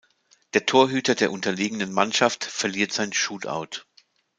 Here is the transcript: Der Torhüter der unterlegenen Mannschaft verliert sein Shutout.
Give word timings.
Der 0.55 0.65
Torhüter 0.65 1.13
der 1.13 1.31
unterlegenen 1.31 1.93
Mannschaft 1.93 2.43
verliert 2.43 2.91
sein 2.91 3.13
Shutout. 3.13 3.81